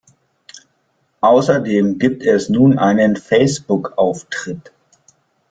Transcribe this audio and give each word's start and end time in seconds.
Außerdem 1.19 1.99
gibt 1.99 2.23
es 2.23 2.49
nun 2.49 2.79
einen 2.79 3.17
Facebook-Auftritt. 3.17 4.71